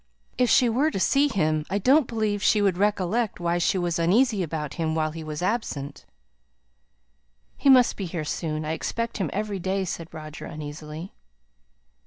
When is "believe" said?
2.07-2.41